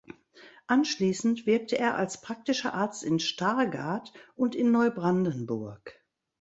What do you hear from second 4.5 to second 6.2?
in Neubrandenburg.